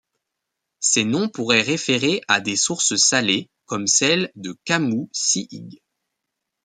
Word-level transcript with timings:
Ces 0.79 1.03
noms 1.03 1.29
pourraient 1.29 1.61
référer 1.61 2.21
à 2.27 2.41
des 2.41 2.55
sources 2.55 2.95
salées 2.95 3.51
comme 3.67 3.85
celle 3.85 4.31
de 4.33 4.57
Camou-Cihigue. 4.65 5.79